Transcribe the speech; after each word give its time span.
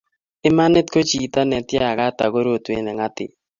Imanit 0.49 0.87
ko 0.93 0.99
chito 1.09 1.41
ne 1.45 1.57
itiakat 1.61 2.17
ako 2.25 2.37
rotwet 2.45 2.81
ne 2.83 2.91
ngatib 2.97 3.31